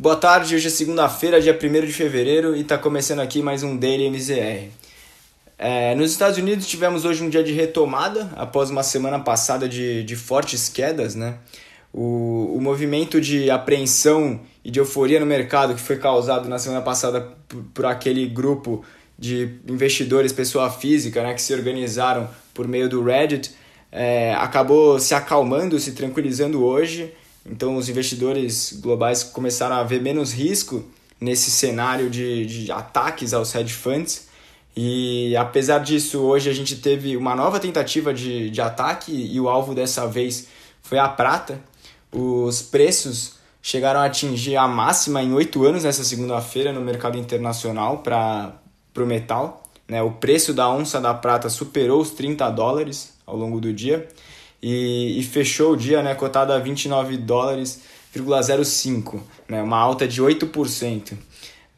[0.00, 3.76] Boa tarde, hoje é segunda-feira, dia 1 de fevereiro, e está começando aqui mais um
[3.76, 4.68] Daily MZR.
[5.58, 10.04] É, nos Estados Unidos tivemos hoje um dia de retomada, após uma semana passada de,
[10.04, 11.16] de fortes quedas.
[11.16, 11.34] Né?
[11.92, 16.80] O, o movimento de apreensão e de euforia no mercado que foi causado na semana
[16.80, 18.84] passada por, por aquele grupo
[19.18, 23.52] de investidores, pessoa física, né, que se organizaram por meio do Reddit,
[23.90, 27.12] é, acabou se acalmando, se tranquilizando hoje
[27.50, 30.84] então, os investidores globais começaram a ver menos risco
[31.20, 34.28] nesse cenário de, de ataques aos hedge funds.
[34.76, 39.48] E apesar disso, hoje a gente teve uma nova tentativa de, de ataque e o
[39.48, 40.46] alvo dessa vez
[40.82, 41.60] foi a prata.
[42.12, 47.98] Os preços chegaram a atingir a máxima em oito anos nessa segunda-feira no mercado internacional
[47.98, 48.54] para
[48.96, 49.64] o metal.
[49.88, 50.02] Né?
[50.02, 54.06] O preço da onça da prata superou os 30 dólares ao longo do dia
[54.62, 57.80] e, e fechou o dia né, cotado a 29 dólares,
[58.64, 61.12] 05, né, uma alta de 8%.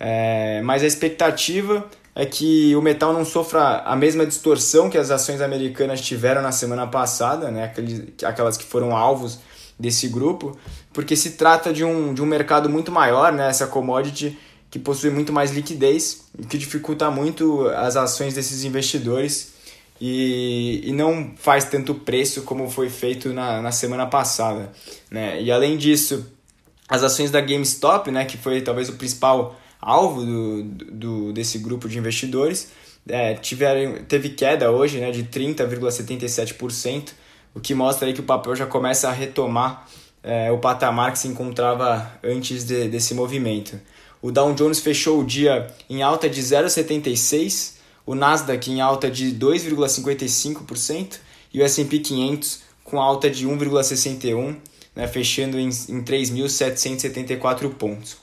[0.00, 5.10] É, mas a expectativa é que o metal não sofra a mesma distorção que as
[5.10, 7.72] ações americanas tiveram na semana passada, né,
[8.24, 9.38] aquelas que foram alvos
[9.78, 10.58] desse grupo,
[10.92, 14.36] porque se trata de um, de um mercado muito maior, né, essa commodity
[14.70, 19.57] que possui muito mais liquidez, o que dificulta muito as ações desses investidores
[20.00, 24.72] e, e não faz tanto preço como foi feito na, na semana passada.
[25.10, 25.42] Né?
[25.42, 26.26] E além disso,
[26.88, 31.88] as ações da GameStop, né, que foi talvez o principal alvo do, do, desse grupo
[31.88, 32.72] de investidores,
[33.08, 37.10] é, tiveram, teve queda hoje né, de 30,77%,
[37.54, 39.88] o que mostra aí que o papel já começa a retomar
[40.22, 43.80] é, o patamar que se encontrava antes de, desse movimento.
[44.20, 47.77] O Dow Jones fechou o dia em alta de 0,76%,
[48.08, 51.18] o Nasdaq em alta de 2,55%
[51.52, 54.56] e o S&P 500 com alta de 1,61%,
[54.96, 58.16] né, fechando em, em 3.774 pontos.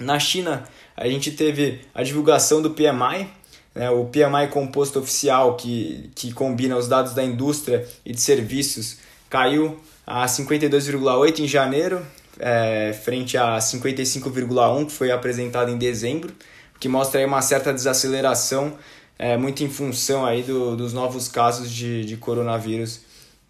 [0.00, 0.64] Na China,
[0.96, 3.28] a gente teve a divulgação do PMI,
[3.72, 8.96] né, o PMI composto oficial, que, que combina os dados da indústria e de serviços,
[9.28, 12.04] caiu a 52,8 em janeiro,
[12.36, 16.34] é, frente a 55,1 que foi apresentado em dezembro,
[16.80, 18.76] que mostra aí uma certa desaceleração
[19.20, 23.02] é, muito em função aí do, dos novos casos de, de coronavírus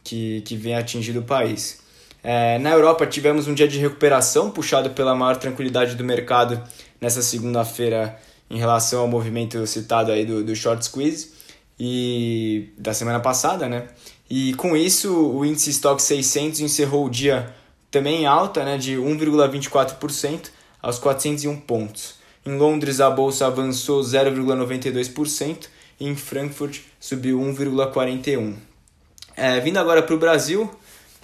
[0.02, 1.80] que, que vem atingindo o país.
[2.24, 6.60] É, na Europa tivemos um dia de recuperação puxado pela maior tranquilidade do mercado
[7.00, 8.20] nessa segunda-feira
[8.50, 11.34] em relação ao movimento citado aí do, do short squeeze
[11.78, 13.86] e da semana passada, né?
[14.28, 17.54] E com isso o índice Stock 600 encerrou o dia
[17.92, 20.50] também em alta, né, de 1,24%
[20.82, 22.19] aos 401 pontos.
[22.44, 25.68] Em Londres, a bolsa avançou 0,92%
[25.98, 28.54] e em Frankfurt subiu 1,41%.
[29.36, 30.70] É, vindo agora para o Brasil,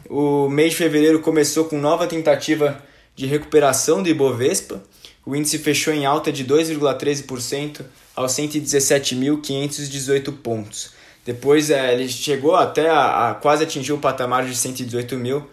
[0.08, 2.82] o mês de fevereiro começou com nova tentativa
[3.14, 4.82] de recuperação do Ibovespa.
[5.24, 7.84] O índice fechou em alta de 2,13%
[8.14, 10.94] aos 117.518 pontos.
[11.24, 15.44] Depois é, ele chegou até a, a quase atingir o patamar de 118 mil,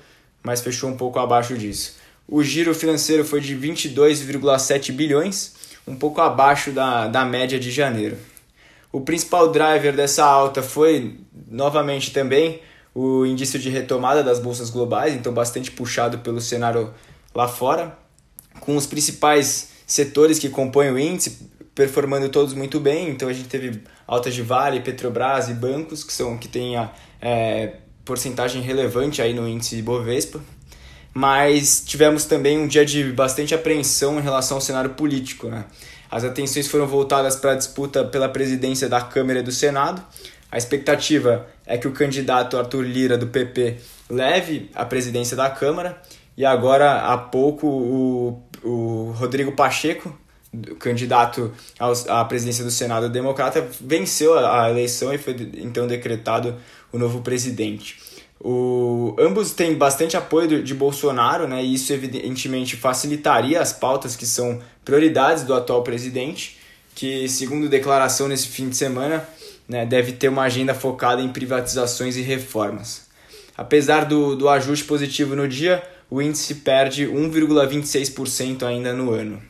[0.44, 1.96] mas fechou um pouco abaixo disso.
[2.28, 5.54] O giro financeiro foi de 22,7 bilhões,
[5.86, 8.18] um pouco abaixo da, da média de janeiro.
[8.92, 11.18] O principal driver dessa alta foi,
[11.50, 12.62] novamente também,
[12.96, 16.94] o índice de retomada das bolsas globais, então bastante puxado pelo cenário
[17.34, 17.98] lá fora,
[18.60, 23.10] com os principais setores que compõem o índice performando todos muito bem.
[23.10, 26.92] Então a gente teve altas de Vale, Petrobras e bancos, que são que têm a
[27.20, 30.40] é, porcentagem relevante aí no índice Bovespa
[31.14, 35.48] mas tivemos também um dia de bastante apreensão em relação ao cenário político.
[35.48, 35.66] Né?
[36.10, 40.04] As atenções foram voltadas para a disputa pela presidência da Câmara e do Senado.
[40.52, 43.78] A expectativa é que o candidato Arthur Lira, do PP,
[44.10, 46.02] leve a presidência da Câmara.
[46.36, 50.16] E agora, há pouco, o, o Rodrigo Pacheco,
[50.80, 51.52] candidato
[52.08, 56.56] à presidência do Senado democrata, venceu a eleição e foi então decretado
[56.92, 58.00] o novo presidente.
[58.40, 64.26] O, ambos têm bastante apoio de Bolsonaro, né, e isso evidentemente facilitaria as pautas que
[64.26, 66.58] são prioridades do atual presidente,
[66.94, 69.28] que, segundo declaração nesse fim de semana,
[69.68, 73.08] né, deve ter uma agenda focada em privatizações e reformas.
[73.56, 79.42] Apesar do, do ajuste positivo no dia, o índice perde 1,26% ainda no ano.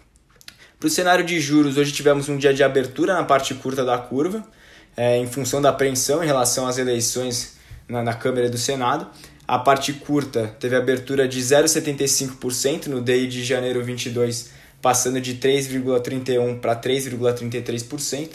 [0.80, 3.98] Para o cenário de juros, hoje tivemos um dia de abertura na parte curta da
[3.98, 4.46] curva,
[4.96, 7.58] é, em função da apreensão em relação às eleições
[7.88, 9.08] na, na Câmara do Senado.
[9.48, 14.52] A parte curta teve abertura de 0,75% no DI de janeiro 22,
[14.82, 18.30] passando de 3,31% para 3,33%,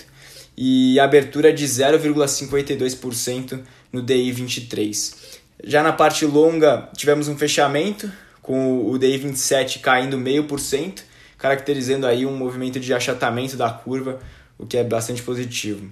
[0.56, 3.61] e abertura de 0,52%
[3.93, 5.39] no DI 23.
[5.65, 8.11] Já na parte longa, tivemos um fechamento,
[8.43, 11.09] com o DI 27 caindo 0,5%
[11.39, 14.19] caracterizando aí um movimento de achatamento da curva,
[14.59, 15.91] o que é bastante positivo.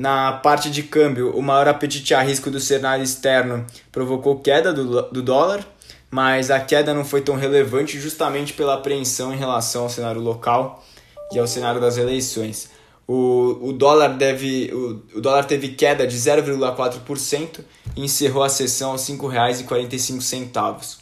[0.00, 5.02] Na parte de câmbio, o maior apetite a risco do cenário externo provocou queda do,
[5.10, 5.62] do dólar,
[6.10, 10.82] mas a queda não foi tão relevante justamente pela apreensão em relação ao cenário local
[11.30, 12.70] e ao cenário das eleições.
[13.06, 17.60] O, o, dólar, deve, o, o dólar teve queda de 0,4%
[17.94, 20.96] e encerrou a sessão aos R$ 5,45.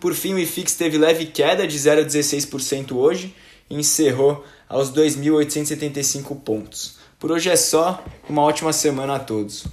[0.00, 3.34] Por fim, o IFIX teve leve queda de 0,16% hoje
[3.68, 7.01] e encerrou aos 2.875 pontos.
[7.22, 9.68] Por hoje é só, uma ótima semana a todos.